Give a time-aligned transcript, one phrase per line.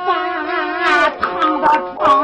[0.00, 2.21] 啊躺到床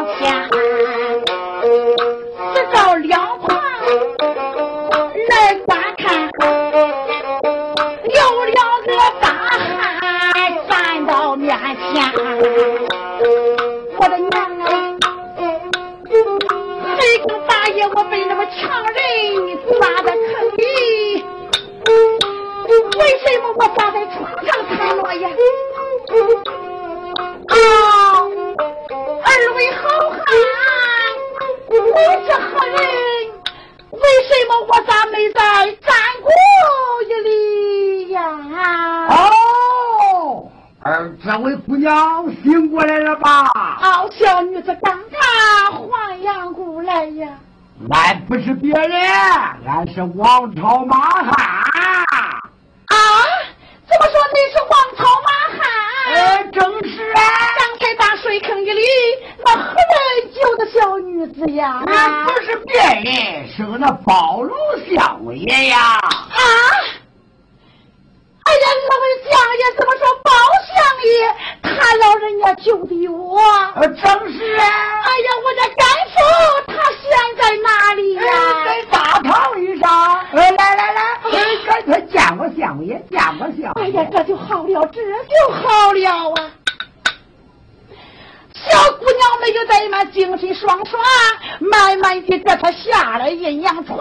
[93.30, 93.98] 阴阳床，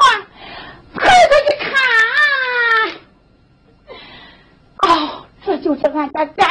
[0.95, 1.73] 抬头一看，
[4.83, 6.47] 哦，这就是俺家干。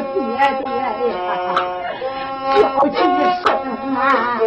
[0.00, 0.20] 爹
[0.64, 0.70] 爹
[1.10, 1.14] 呀
[2.56, 4.37] 叫几声啊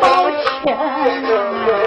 [0.00, 0.30] 抱
[0.64, 1.77] 歉。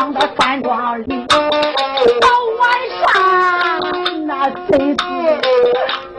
[0.00, 1.36] 放到饭庄里，到
[2.58, 2.70] 晚
[3.04, 5.04] 上那贼子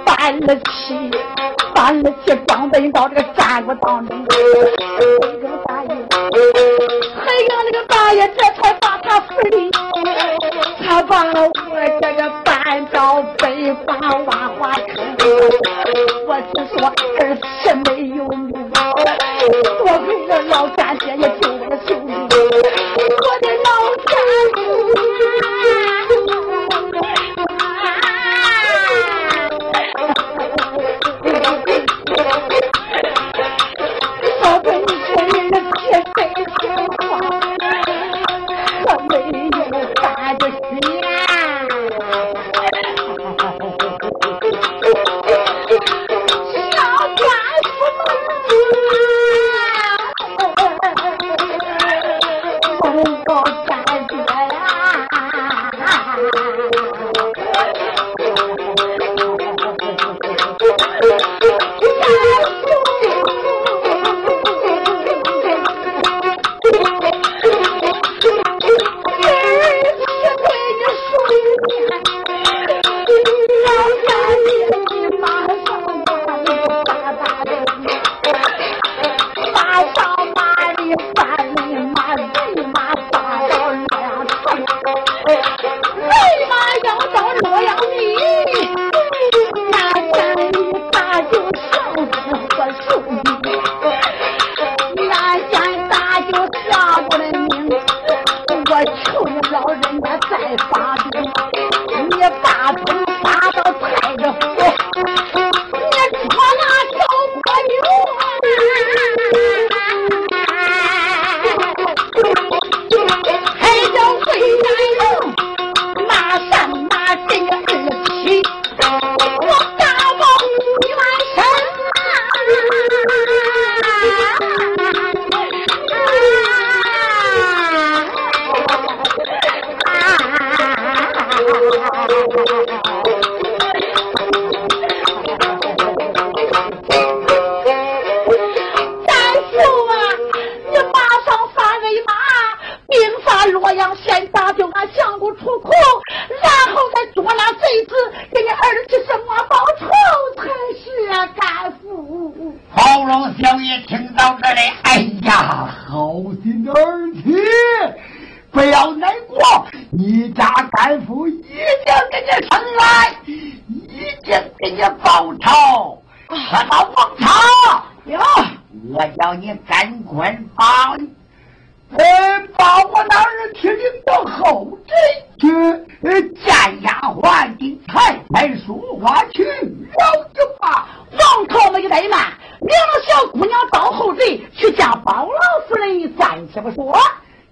[0.05, 1.09] 搬了气，
[1.73, 4.35] 搬了气，装奔到这个战鼓当中，这
[5.39, 5.89] 个大爷，
[7.25, 9.71] 还有那个大爷，这才把他扶里，
[10.87, 11.51] 他把我
[11.99, 14.93] 这个搬到北方万花坑，
[16.27, 18.20] 我只说儿媳没有。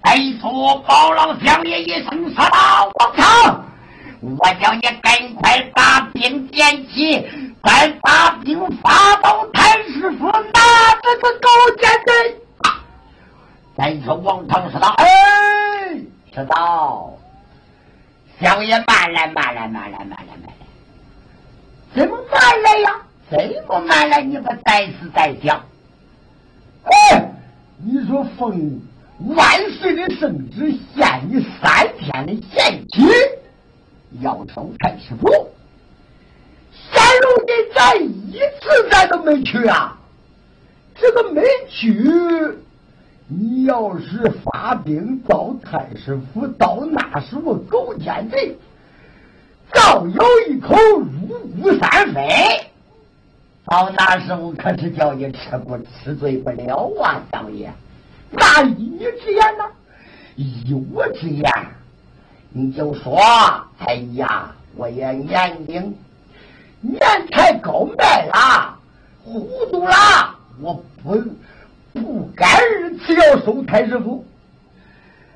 [0.04, 3.64] 再说包老相爷一声说道我操！
[4.22, 7.26] 我叫你赶快把兵点起，
[7.62, 11.50] 快把兵发到谭师傅那这个高
[11.82, 12.36] 家镇。
[13.78, 15.06] 再说王成说道：“哎，
[16.34, 17.14] 师道，
[18.42, 20.54] 相爷慢来，慢来，慢来，慢来，慢来，
[21.96, 22.96] 怎么慢来呀？
[23.30, 24.22] 怎么慢来？
[24.22, 25.64] 你不呆死呆讲？
[26.84, 27.32] 哎，
[27.78, 28.82] 你说风。
[29.28, 33.06] 万岁的圣旨限你三天的限期，
[34.22, 35.30] 要到太师府。
[36.92, 39.98] 三路的，咱一次咱都没去啊。
[40.96, 42.02] 这个没去，
[43.28, 48.56] 你要是发兵到太师府，到那时候狗奸贼，
[49.74, 52.24] 倒有一口入骨三分，
[53.66, 57.70] 到那时候可是叫你吃不吃罪不了啊，少爷。
[58.32, 59.64] 那依你之言呢？
[60.36, 61.52] 依我之言，
[62.52, 63.20] 你就说：
[63.80, 65.96] 哎呀，我也年龄
[66.82, 67.00] 年
[67.32, 68.78] 太高迈了，
[69.24, 71.22] 糊涂了，我不
[71.94, 74.26] 不该二次要收太师傅。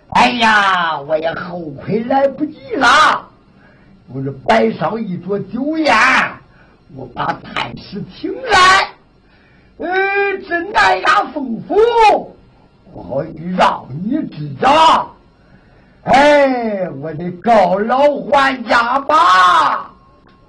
[0.09, 3.29] 哎呀，我也后悔来不及了。
[4.07, 5.93] 我这摆上一桌酒宴，
[6.95, 8.89] 我把太师请来，
[9.77, 9.87] 呃，
[10.47, 12.32] 这南亚丰富，
[12.93, 13.25] 我
[13.57, 15.15] 让你知道。
[16.03, 19.89] 哎，我得告老还家吧。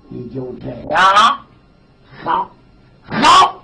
[0.08, 1.38] 你就这样，
[2.22, 2.50] 好，
[3.02, 3.62] 好，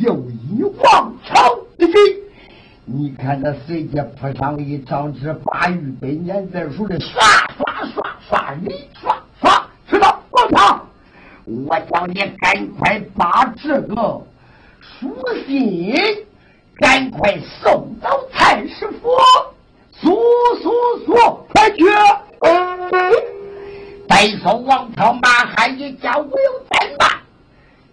[0.00, 1.94] 就以王朝之计。
[2.84, 7.22] 你看那随即铺上一张纸，把玉百年在手里，刷
[7.56, 10.86] 刷刷刷，你刷刷，知道王堂，
[11.44, 14.20] 我叫你赶快把这个
[14.80, 15.14] 书
[15.46, 15.94] 信
[16.82, 19.16] 赶快送到蔡师傅，
[19.92, 20.18] 速
[20.60, 20.72] 速
[21.06, 21.14] 速，
[21.54, 21.84] 快去！
[24.08, 27.08] 再说王朝马汉一家我有怠慢，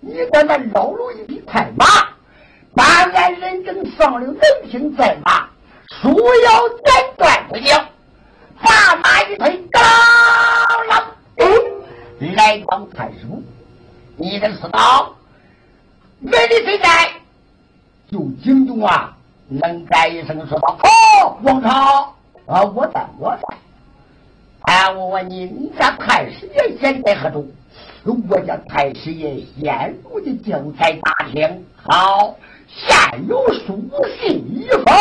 [0.02, 1.86] 你在那捞了一匹快马。
[2.74, 4.36] 把俺人正上了人
[4.72, 5.48] 听在马，
[6.02, 6.10] 树
[6.44, 7.78] 要斩断不行，
[8.60, 9.84] 把马一推，当
[11.38, 13.44] 啷，来到太师府。
[14.18, 15.16] 你的死道，
[16.22, 17.19] 人的谁在？
[18.12, 19.16] 就惊动啊，
[19.48, 22.14] 能干一声说道：“哦，王朝
[22.46, 23.58] 啊，我在，我在。
[24.62, 27.48] 哎，我问你，你家太师爷现在何处？
[28.04, 31.66] 我家太师爷现如今就在大厅。
[31.76, 32.36] 好。”
[32.72, 32.96] 现
[33.28, 33.84] 有书
[34.20, 34.96] 信一封，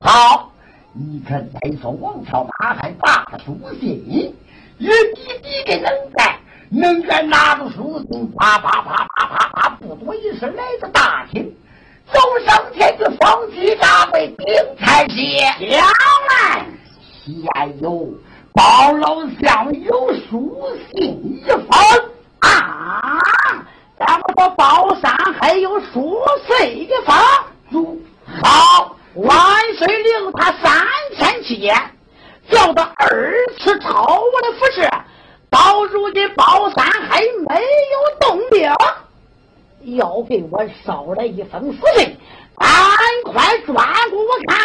[0.00, 0.52] 好，
[0.92, 4.34] 你看再说王朝马汉把书信一
[4.78, 4.88] 滴
[5.42, 11.50] 滴的能干，能干拿着书信，啪啪啪啪啪啪，不多一时来到大厅，
[12.12, 14.46] 走上前去双膝大跪，禀
[14.78, 15.80] 太师爷，将
[16.28, 16.66] 来
[17.24, 18.08] 现有
[18.52, 21.02] 包老相有书信
[21.44, 21.64] 一封
[22.40, 23.10] 啊。
[23.98, 27.46] 咱们说包山还有书信的法，
[28.42, 29.34] 好，万
[29.78, 31.74] 岁令他三天期间，
[32.50, 34.18] 叫他二次朝
[34.58, 34.90] 服侍，
[35.48, 38.70] 到如今包山还没有动兵，
[39.84, 42.16] 要给我捎来一封书信，
[42.56, 42.68] 赶
[43.32, 43.74] 快转
[44.10, 44.56] 给我看。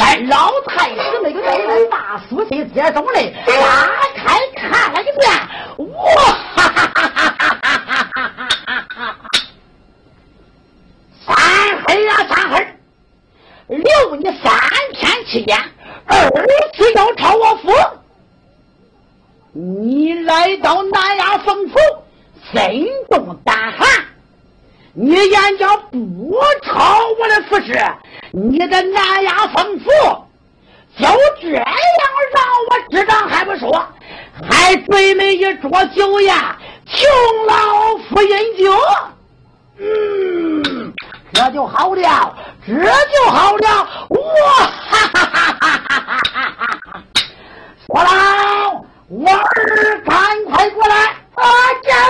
[0.00, 5.30] 哎，老太师那个大人把书信接中来，拉开看了一遍。
[5.76, 5.86] 哇
[6.56, 8.34] 哈哈哈哈哈
[8.96, 8.98] 哈！
[11.26, 11.36] 三
[11.86, 12.66] 黑呀，三黑，
[13.68, 14.58] 留你三
[14.94, 15.58] 天期间，
[16.06, 16.30] 二
[16.74, 17.70] 次要朝我府，
[19.52, 21.78] 你来到南衙风府。
[22.52, 23.88] 心中胆寒。
[24.92, 27.80] 你眼角不抄我的服饰，
[28.32, 29.88] 你的南衙封府
[30.98, 31.06] 就
[31.40, 33.86] 这样让我知道还不说，
[34.50, 36.34] 还准备一桌酒宴，
[36.86, 37.08] 请
[37.46, 38.72] 老夫饮酒。
[39.78, 40.92] 嗯，
[41.32, 42.36] 这就好了，
[42.66, 43.88] 这就好了。
[44.08, 44.18] 哇
[44.90, 46.34] 哈哈哈哈哈哈
[46.84, 47.02] 哈！
[47.86, 51.19] 说老，我儿赶快过来。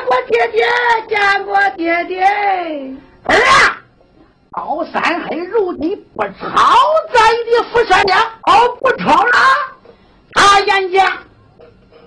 [0.01, 0.67] 见过爹爹，
[1.09, 2.25] 见过爹爹。
[3.25, 3.77] 儿啊，
[4.51, 6.31] 高三黑如今不抄
[7.13, 9.33] 咱的副帅了，哦，不抄了。
[10.33, 11.07] 他眼见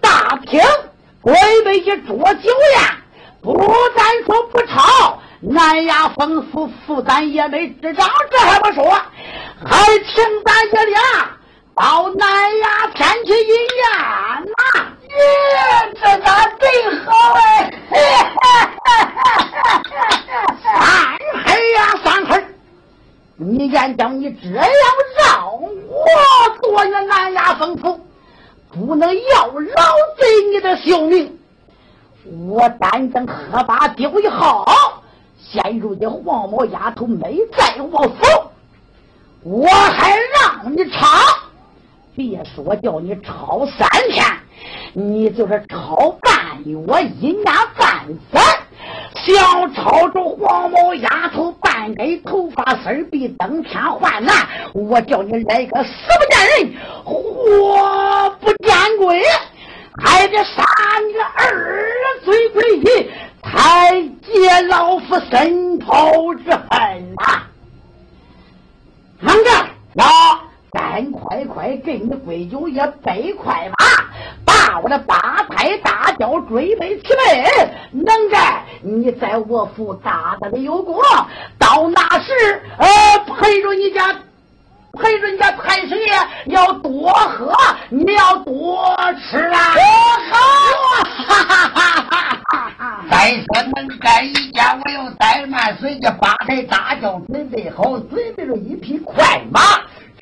[0.01, 0.59] 大厅
[1.23, 2.81] 准备一桌酒宴，
[3.43, 8.89] 不但说不抄，南衙封府负担也没执掌，这还不说，
[9.65, 10.99] 还请咱爷俩
[11.75, 14.87] 到南衙天去饮宴呐。
[15.13, 17.71] 耶，这咋真好哎！
[20.63, 20.73] 三
[21.45, 22.43] 黑呀，三黑！
[23.35, 24.65] 你眼叫你这样
[25.17, 25.69] 让我
[26.61, 27.99] 做你南衙封府，
[28.71, 29.83] 不能要老
[30.17, 31.39] 贼你的性命。
[32.47, 34.65] 我单等喝罢酒以后，
[35.37, 38.15] 现如今黄毛丫头没在我府，
[39.43, 41.07] 我还让你抄，
[42.15, 44.25] 别说叫你抄三天。
[44.93, 46.77] 你就是抄半月，
[47.19, 48.41] 一年半载，
[49.25, 54.35] 想抄着黄毛丫头半根头发丝比登天换难，
[54.73, 59.21] 我叫你来个死不见人，活不见鬼，
[60.03, 60.65] 还得杀
[61.07, 63.09] 你个二罪归一，
[63.41, 67.43] 才解老夫深仇之恨呐！
[69.21, 69.49] 看着，
[70.03, 73.85] 啊，赶快快给你归九爷背快马。
[74.73, 77.45] 把我的八抬大轿准备齐备，
[77.91, 80.99] 能干你在我府大大的有功，
[81.59, 82.33] 到那时
[82.79, 82.87] 呃
[83.19, 84.11] 陪着你家
[84.93, 86.11] 陪着你家太师爷
[86.47, 87.53] 要多喝，
[87.89, 88.97] 你要多
[89.29, 89.59] 吃啊！
[90.31, 90.39] 好，
[91.03, 93.05] 哈哈哈哈哈！
[93.11, 93.43] 再说
[93.75, 99.61] 能干一家，我又怠慢，随着八抬大轿准备好，准备了一匹快马。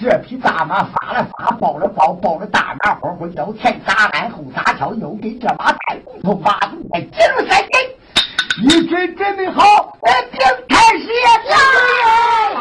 [0.01, 7.79] 这匹大马发了发，抱了抱，抱了大马虎虎，腰前扎鞍，后砸跳，又给这马带骨头，马头带紧了三根，
[8.63, 9.61] 一准准备好，
[10.01, 11.29] 哎，兵开始呀！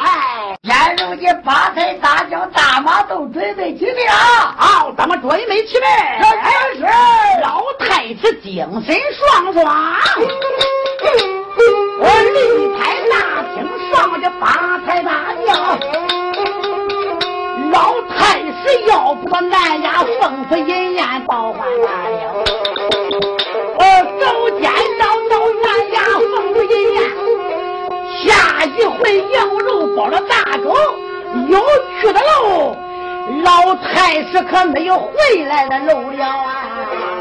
[0.03, 4.13] 哎，现如今八抬大轿大马都准备齐备了，
[4.59, 5.87] 好，咱们准备齐备。
[6.21, 6.27] 这
[6.77, 6.83] 是
[7.41, 9.65] 老太子精神爽爽，
[12.01, 12.39] 我离
[12.79, 13.15] 开大
[13.55, 13.57] 厅
[13.91, 15.11] 上的八抬大
[19.41, 22.45] 南家凤府银燕包完了，
[24.21, 26.97] 走间道到南家凤府银燕，
[28.25, 30.75] 下一回羊肉包了大粥，
[31.49, 31.59] 有
[32.01, 32.77] 去的喽，
[33.43, 37.20] 老太师可没有回来的路了啊。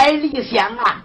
[0.00, 1.02] 不太理想啊！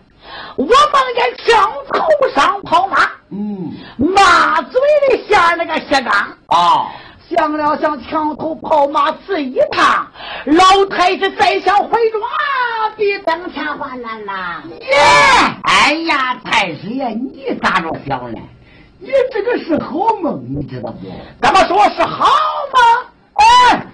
[0.56, 0.74] 我梦
[1.18, 4.80] 见枪头上跑马，嗯，马嘴
[5.10, 6.14] 里下那个血缸
[6.48, 6.88] 啊，
[7.30, 10.08] 想了想，墙头跑马此一趟，
[10.46, 12.22] 老太师再想回庄，
[12.96, 14.64] 比登天还难呐！
[14.80, 14.96] 耶！
[15.64, 18.40] 哎呀，太师爷，你咋着想呢？
[19.02, 21.12] 你这个是好梦，你知道不？
[21.42, 22.26] 怎么说是好
[22.74, 23.06] 梦？
[23.34, 23.88] 哎。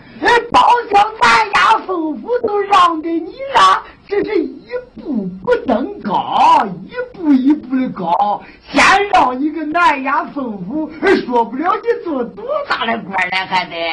[0.51, 0.59] 包
[0.91, 4.67] 厢南亚丰富都让给你了，这是一
[5.01, 8.41] 步不登高，一步一步的高。
[8.69, 10.91] 先让你个南亚丰府，
[11.25, 13.89] 说不了你做多大的官了，还得。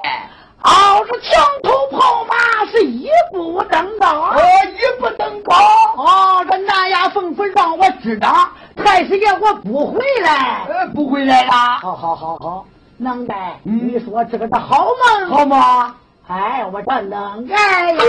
[0.65, 5.55] 哦，这墙头跑马是一步登高，哦，一步登高。
[5.97, 11.53] 哦，这南亚丰府让我知道，太师爷我不回来，呃，不回来了。
[11.81, 15.95] 好好好好，能耐，你说这个是好吗，好吗？
[16.29, 17.57] 哎，我这能干
[17.97, 18.03] 呀！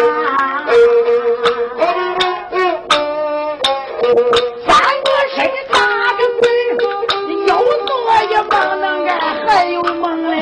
[4.67, 5.37] 三个身
[5.71, 5.79] 大
[6.17, 6.43] 着鬼，
[7.47, 7.51] 又
[7.85, 7.89] 做
[8.23, 8.51] 一梦
[8.81, 9.09] 能干，
[9.47, 10.35] 还有梦嘞！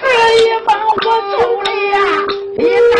[0.00, 0.02] 这
[0.38, 0.68] 一梦
[1.04, 1.96] 我做的呀，
[2.56, 2.60] 比
[2.94, 2.96] 大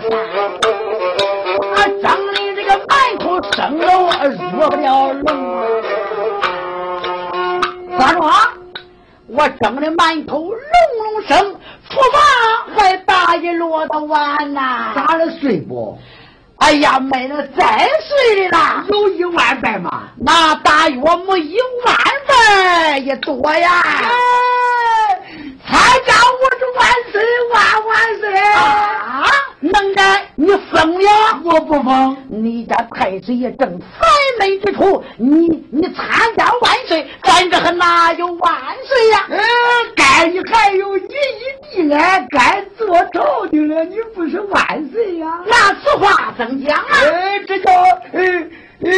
[0.00, 0.10] 山，
[1.74, 3.86] 啊，蒸的这个馒头生了
[4.28, 4.36] 入
[4.68, 5.26] 不了笼
[7.32, 7.60] 啊，
[7.98, 8.20] 咋着？
[9.28, 10.58] 我蒸的馒头隆
[11.02, 11.56] 隆声。
[11.90, 12.20] 厨房
[12.76, 15.98] 还打一摞的碗呐，咋了碎不？
[16.58, 20.08] 哎呀，没了再碎的啦，有一万份吗？
[20.16, 23.82] 那大约没一万份也多呀！
[25.66, 29.24] 参加我这万岁万万岁啊！
[29.68, 31.40] 能耐，你疯了？
[31.44, 32.16] 我不疯。
[32.28, 33.86] 你家太师爷正财
[34.38, 38.52] 美之处，你你参加万岁，咱这还哪有万
[38.84, 39.26] 岁呀？
[39.30, 39.38] 嗯，
[39.96, 45.40] 该你还有你一地安，该做朝廷了，你不是万岁呀？
[45.46, 46.86] 那此话怎讲啊？
[46.90, 47.70] 哎，这叫
[48.12, 48.22] 呃
[48.82, 48.90] 呃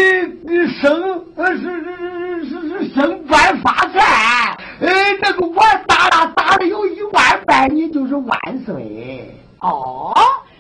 [0.81, 4.57] 升呃是是是是升官发财。
[4.81, 9.33] 哎，那个我打了打了有一万拜，你就是万岁。
[9.61, 10.15] 哦。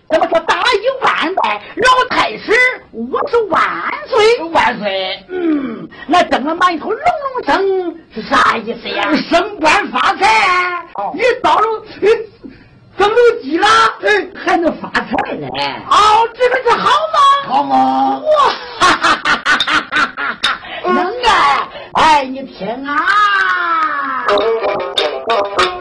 [0.08, 2.52] 怎么说打一万代老太师，
[2.92, 3.60] 我是万
[4.06, 5.24] 岁万岁。
[5.28, 9.12] 嗯，那整了馒头隆隆声是啥意思呀？
[9.28, 10.26] 升官发财。
[10.94, 11.82] 哦，你到了，
[12.96, 13.66] 增了鸡了，
[14.02, 15.46] 哎，还能发财呢。
[15.90, 17.18] 哦，这个是好吗？
[17.48, 18.20] 好吗？
[18.20, 18.28] 哇，
[18.80, 19.76] 哈哈哈哈
[20.16, 20.58] 哈哈！
[20.84, 21.68] 能啊！
[21.94, 22.96] 哎，你听啊！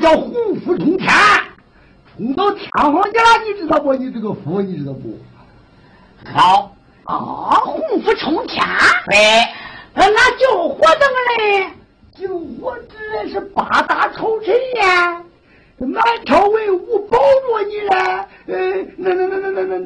[0.00, 0.06] 你
[3.56, 3.92] 知道不？
[3.94, 5.18] 你这个福，你知道不？
[6.32, 7.14] 好啊，
[7.64, 8.62] 鸿福冲天。
[9.06, 9.16] 对，
[9.94, 11.06] 那救火怎么
[11.38, 11.70] 嘞？
[12.14, 15.22] 救火自然是八大朝臣呀，
[15.78, 17.96] 满朝文武保着你嘞。
[18.46, 18.54] 呃，
[18.96, 19.78] 那那那那那那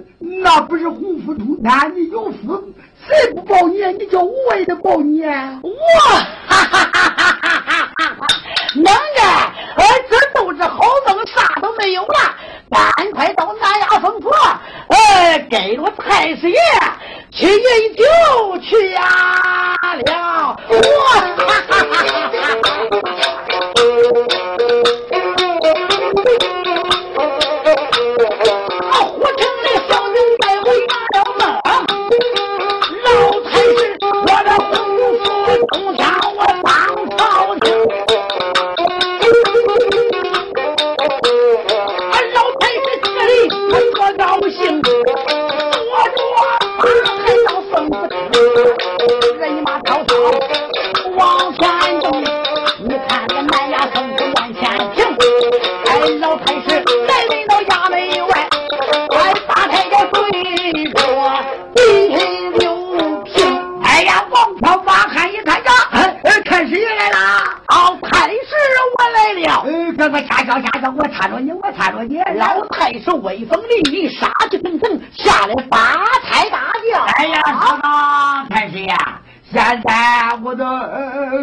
[0.42, 1.94] 那不是洪福冲天？
[1.94, 2.62] 你有福，
[3.06, 3.78] 谁不保你？
[3.98, 5.22] 你叫我也得保你。
[5.22, 5.70] 我
[6.46, 7.52] 哈哈哈哈哈
[7.96, 8.04] 哈！
[8.74, 8.90] 能的，
[9.76, 12.34] 呃，这都是好梦，啥都没有了。
[12.70, 14.30] 赶快到南衙封府，
[14.88, 16.58] 哎，给我太师爷
[17.30, 18.04] 去饮酒
[18.62, 19.02] 去呀
[20.06, 20.56] 了。
[20.66, 22.04] 我哈哈哈哈
[70.90, 73.10] 我搀着你，我搀着你，老太师。
[73.22, 77.00] 威风凛凛，杀气腾腾，吓得八抬大轿。
[77.16, 78.94] 哎呀，说道太师爷，
[79.50, 80.66] 现在我的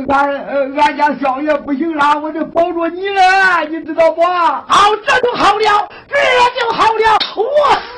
[0.09, 4.21] 俺俺家少爷不行了，我得保着你了，你知道不？
[4.21, 4.67] 好，
[5.07, 6.15] 这就好了，这
[6.59, 7.17] 就好了。
[7.37, 7.41] 我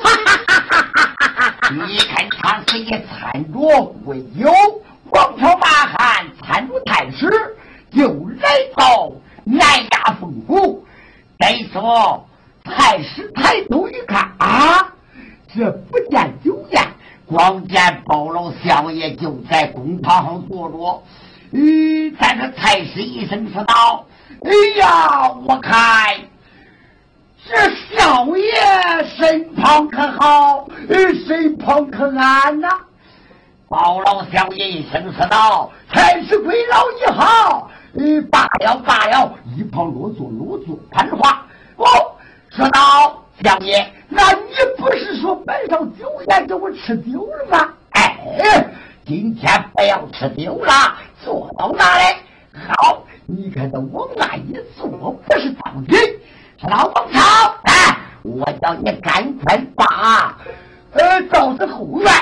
[0.02, 1.70] 哈哈哈哈哈哈！
[1.86, 4.50] 你看，太师爷参着贵友，
[5.10, 7.28] 王朝大汉参着太师，
[7.92, 8.08] 就
[8.40, 9.10] 来到
[9.44, 10.86] 南衙封府，
[11.44, 12.26] 再说。
[12.64, 14.94] 太师抬头一看啊，
[15.54, 16.82] 这不见酒宴，
[17.26, 21.02] 光见包老相爷就在公堂上坐着。
[21.52, 24.06] 嗯，咱这太师一声说道
[24.40, 26.16] ：“哎呀，我看
[27.46, 27.54] 这
[27.94, 30.66] 少爷身旁可好？
[31.26, 32.70] 身旁可安呐？
[33.68, 41.46] 包老少爷一声说道：“太师贵老你好。”嗯，罢了罢了，一旁落座落座攀话。
[41.76, 41.84] 哦，
[42.50, 47.72] 说道：“少爷，那你不是说摆上酒宴给我吃酒了吗？
[47.90, 48.66] 哎，
[49.06, 50.72] 今天不要吃酒了，
[51.24, 52.16] 坐到那里。
[52.68, 55.96] 好，你看到往那一坐，不是着急。
[56.62, 60.36] 老王朝，哎，我叫你赶快把
[60.92, 62.12] 呃赵子后院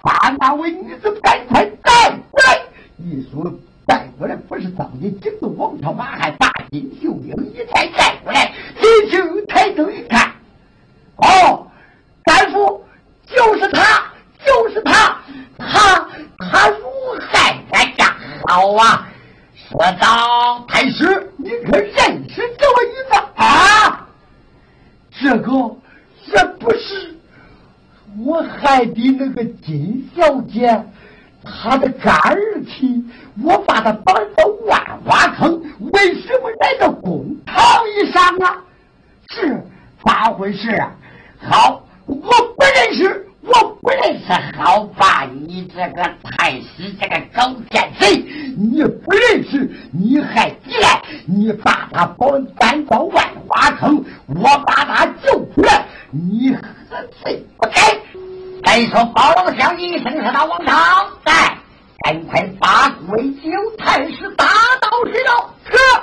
[0.00, 2.60] 把那位女子赶快带过来。
[2.98, 3.52] 一说
[3.92, 10.32] 带过来，不是着急，惊动王朝马汉，把金秀英一抬带过来，一就抬头一看，
[11.16, 11.66] 哦，
[12.24, 12.82] 干夫
[13.26, 14.10] 就是他，
[14.46, 15.20] 就是他，
[15.58, 16.86] 他他如
[17.30, 17.62] 海
[17.98, 18.16] 呀，
[18.46, 19.06] 好啊。
[19.68, 21.94] 说道：“太师，你可认
[22.28, 24.06] 识这位一子啊？
[25.20, 25.76] 这个
[26.26, 27.14] 这不是
[28.24, 30.84] 我害的那个金小姐，
[31.44, 33.04] 他的干儿妻，
[33.42, 35.60] 我把他绑到万花坑，
[35.92, 37.56] 为什么来到公堂
[38.00, 38.62] 以上啊？
[39.30, 39.62] 是
[40.04, 40.92] 咋回事啊？
[41.40, 45.28] 好，我不认识。”我不认识，好吧？
[45.32, 48.24] 你这个太师，这个狗奸贼，
[48.56, 51.02] 你不认识，你还进来？
[51.26, 57.72] 你把他绑赶到万花坑，我把他救出来，你何罪不该？
[58.64, 60.74] 再说包老乡一声说道：“王涛，
[61.24, 61.58] 来，
[62.04, 64.46] 赶快把鬼酒太师打
[64.80, 65.36] 到水牢。”
[65.68, 66.02] 呵。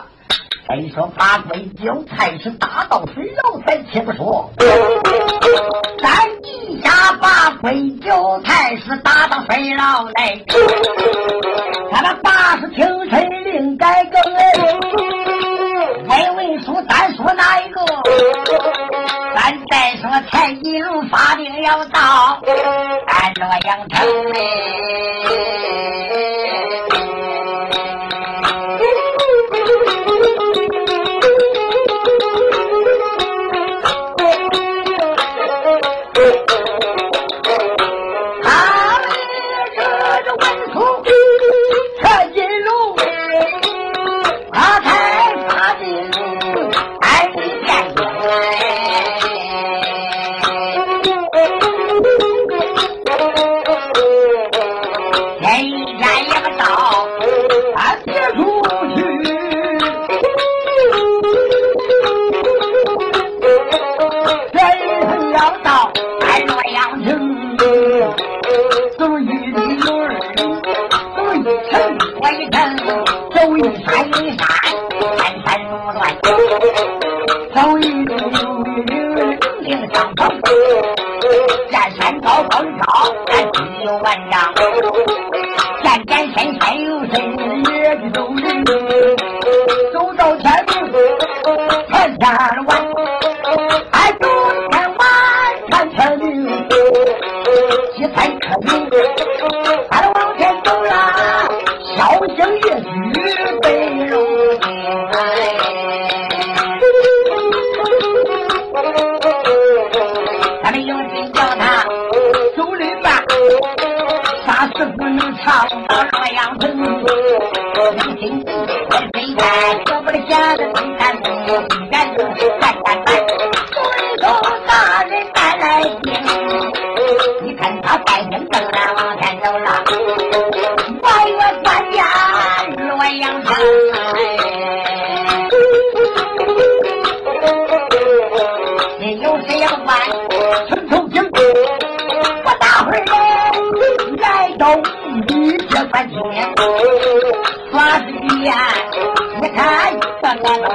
[0.67, 4.51] 再说把鬼酒太师打到水牢，咱且不说。
[5.99, 10.45] 咱一下把鬼酒太师打到水牢内，
[11.91, 14.19] 他那八十清晨令改革，
[16.07, 17.81] 文文书咱说哪一个？
[19.49, 20.79] 咱再说蔡京
[21.09, 22.39] 发兵要到
[23.07, 25.68] 俺洛阳城嘞。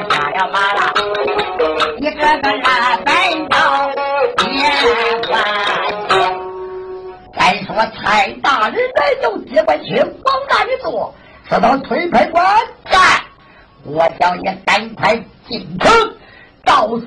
[0.08, 0.92] 下了马了，
[1.98, 2.40] 你这个烂
[3.04, 3.56] 本头！
[4.38, 4.44] 接
[5.26, 5.32] 管。
[7.36, 11.14] 再说蔡大人来有接过权，包那人说
[11.48, 12.44] ：“说到推牌官
[12.90, 12.98] 在，
[13.84, 15.16] 我叫你赶快
[15.48, 15.92] 进城，
[16.64, 17.06] 到时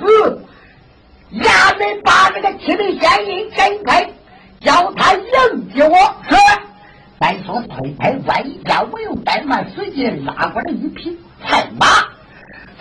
[1.34, 4.08] 衙门把这个七名嫌疑整开，
[4.62, 5.96] 叫他迎接我。”
[6.30, 6.36] 是。
[7.20, 9.90] 再说推牌官一下，我又带马随
[10.24, 11.88] 拉过来一匹菜马。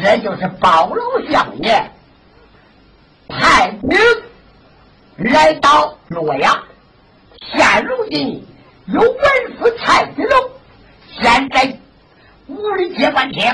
[0.00, 1.90] 这就是包老相爷
[3.28, 3.98] 派兵
[5.16, 6.56] 来到洛阳，
[7.52, 8.46] 现如今
[8.86, 9.18] 有文
[9.58, 10.50] 夫蔡子龙，
[11.20, 11.76] 现在
[12.46, 13.44] 屋里接官厅，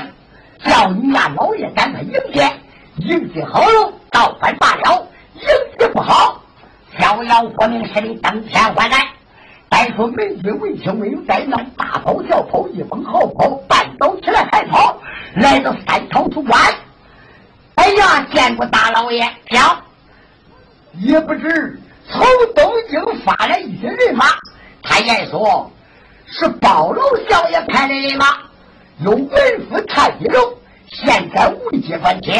[0.63, 2.51] 叫你家老爷赶快迎接，
[2.97, 5.03] 迎接好了，倒翻罢了；
[5.35, 5.47] 迎
[5.79, 6.41] 接不好。”
[6.97, 8.97] 逍遥活命使你登天还来。
[9.69, 14.97] 再说门军闻听没有灾难，大跑小跑，一蹦好跑，半走起来还跑，
[15.35, 16.59] 来到三朝出关。
[17.75, 19.77] 哎呀，见过大老爷，叫
[20.93, 24.25] 也不知从东京发来一些人马。
[24.81, 25.69] 太爷说
[26.25, 28.27] 是包老小爷派来的马，
[29.03, 29.29] 有文
[29.69, 30.41] 夫太一龙，
[30.87, 32.33] 现在无力接官厅，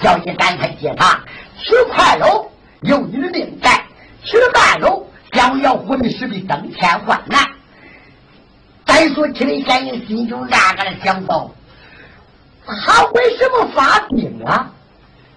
[0.00, 1.18] 叫你赶快接他，
[1.56, 2.48] 取快喽，
[2.82, 3.82] 有你的命在。
[4.24, 4.80] 去了半
[5.32, 7.46] 路，将要活的势必登天换难。
[8.84, 11.50] 再说秦林县令心中暗暗的想到：
[12.64, 14.70] 他为什么发兵啊？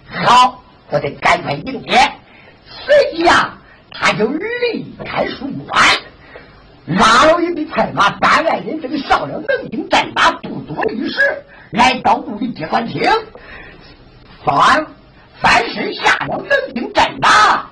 [0.10, 2.12] 好，我得赶快迎接。
[2.66, 3.58] 随即啊，
[3.92, 5.84] 他就离开书馆，
[6.86, 11.20] 拉了一匹快马，三万人这个上了能兵战马，不多一时，
[11.72, 13.04] 来到屋里接官厅，
[14.44, 14.86] 翻
[15.40, 17.70] 翻身下了能兵战马。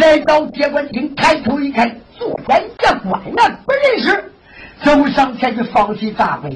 [0.00, 1.88] 来到接官厅，抬头一看，
[2.18, 4.32] 坐在一个官员不认识，
[4.82, 6.50] 走上前去放起大跪，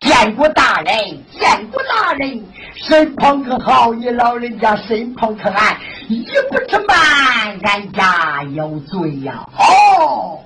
[0.00, 0.94] 见过大人，
[1.32, 3.92] 见过大人，身旁可好？
[3.94, 5.76] 你老人家身旁可安？
[6.08, 9.44] 一不吃慢，俺家有罪呀！
[9.58, 10.38] 哦，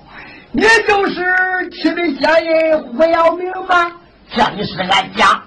[0.51, 3.91] 你就是七里乡人胡耀明吗？
[4.35, 5.43] 正是俺家。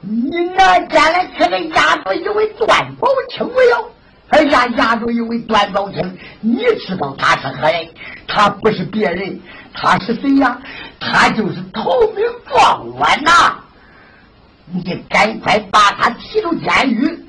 [0.00, 3.90] 你那家来可能压着一位段宝清没有？
[4.30, 7.88] 哎呀，压着一位段宝清，你知道他是何人？
[8.28, 9.40] 他不是别人，
[9.74, 10.56] 他是谁呀？
[11.00, 13.56] 他就是头名状元呐！
[14.72, 17.26] 你赶快把他提到监狱。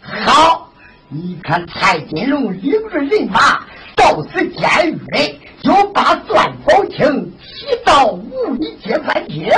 [0.00, 0.72] 好，
[1.08, 3.64] 你看蔡金龙领着人马
[3.94, 9.48] 到此监狱里，就把段宝清提到五里接官厅。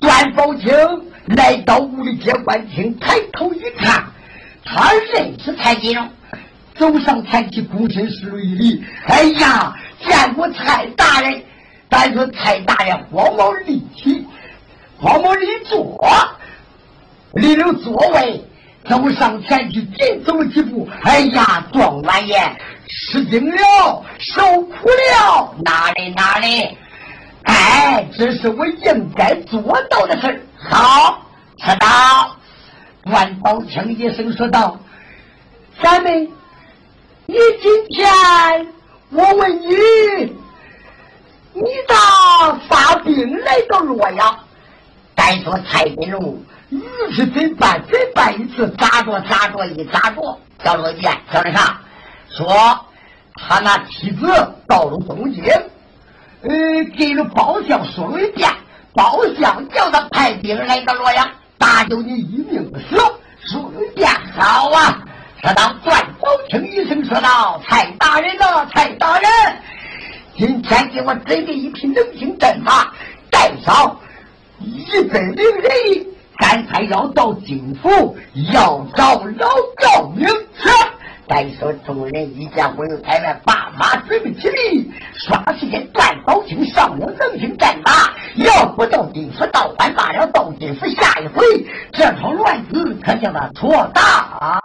[0.00, 0.70] 段宝清
[1.36, 4.04] 来到五里接官厅，抬头一看。
[4.70, 6.08] 他认识蔡金荣，
[6.74, 8.84] 走上前去躬身施了一礼。
[9.06, 9.74] 哎呀，
[10.06, 11.42] 见过蔡大人！
[11.88, 14.26] 但是蔡大人慌忙立起，
[14.98, 15.98] 慌忙立坐，
[17.32, 18.44] 立了座位，
[18.84, 20.86] 走上前去紧走了几步。
[21.02, 22.56] 哎呀，状元爷
[22.86, 26.76] 失惊了，受苦了，哪里哪里？
[27.44, 31.22] 哎，这是我应该做到的事好，
[31.56, 32.36] 知道。
[33.10, 34.78] 万宝清一声说道
[35.82, 36.28] ：“三妹，
[37.26, 38.06] 你今天
[39.10, 39.74] 我问你，
[41.54, 44.38] 你咋发兵来到洛阳？
[45.16, 46.38] 再说蔡金龙
[46.68, 46.80] 鱼
[47.12, 47.82] 是怎办？
[47.90, 48.68] 怎办一次？
[48.78, 50.38] 咋着咋着一咋着？
[50.62, 51.80] 叫罗杰，小人啥？
[52.28, 52.46] 说
[53.34, 54.26] 他那妻子
[54.66, 55.44] 到了东京，
[56.42, 58.50] 呃，给了包相说了一遍，
[58.92, 61.26] 包相叫他派兵来到洛阳。”
[61.58, 62.96] 搭救你一命不死，
[63.44, 65.04] 说一遍好啊！
[65.42, 69.28] 说到：“段宝清一声说道：“蔡大人呐，蔡大人，
[70.36, 72.86] 今天给我准备一匹能行战马，
[73.30, 73.96] 带上
[74.60, 75.70] 一百零人，
[76.38, 78.16] 赶快要到京府，
[78.52, 79.48] 要找老
[79.78, 80.26] 赵明。”
[80.60, 80.68] 去。
[81.28, 87.92] 再说众人一见回台来，把马准备起立，刷时间段宝清上了能行战马，
[88.36, 91.44] 要不到京府倒换罢了，到京府下一回，
[91.92, 94.02] 这场乱子可叫他错大
[94.40, 94.58] 了。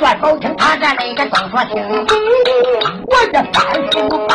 [0.00, 1.76] 看段宝清他在那个正说听，
[3.06, 3.60] 我这三
[3.92, 4.32] 叔把，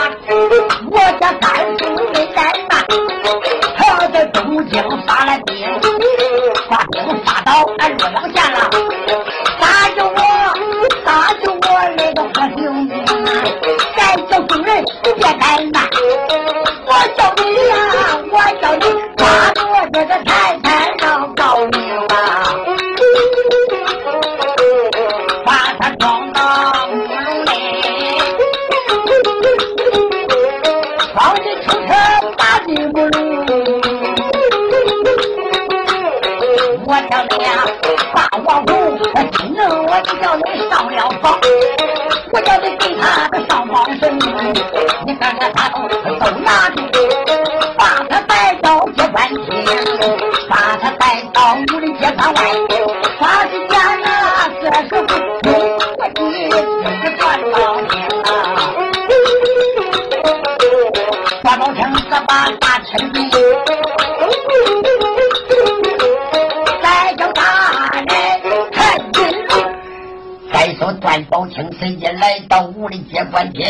[70.86, 73.66] 说段宝清随即来到屋里接官厅，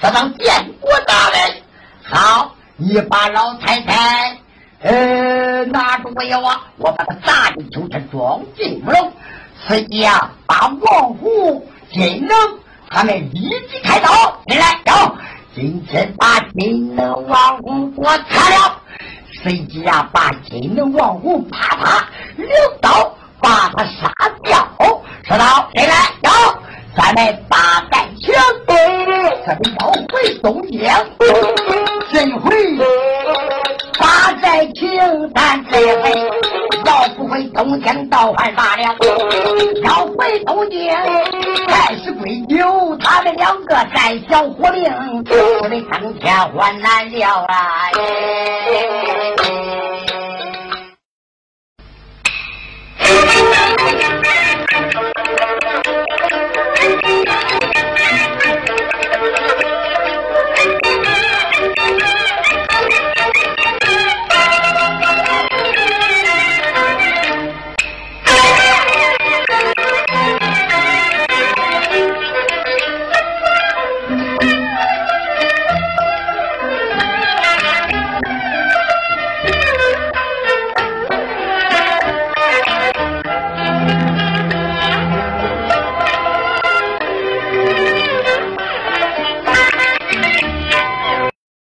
[0.00, 1.56] 说当见过大人。
[2.04, 4.38] 好，你把老太太
[4.82, 6.60] 呃拿住我要啊？
[6.76, 9.12] 我把他砸进秋车，装进木笼。
[9.66, 12.36] 随即啊，把王虎、金能
[12.88, 14.08] 他们立即开刀。
[14.46, 15.16] 进来，走，
[15.56, 18.80] 今天把金能、王虎给我砍了。
[19.42, 22.46] 随即啊，把金能王虎啪啪领
[22.80, 24.12] 刀把他杀
[24.44, 24.64] 掉。
[25.24, 25.94] 说道：“谁来？
[26.24, 26.30] 有，
[27.00, 27.56] 咱们把
[27.90, 28.34] 感情，
[29.46, 30.78] 咱们要回东京，
[32.12, 32.54] 这一回
[33.98, 36.12] 把在情，咱这回
[36.84, 38.82] 要不回东京倒还罢了。
[39.82, 40.94] 要回东京，
[41.68, 47.90] 还是归咎他们两个在小火令，因为当天还难了啊！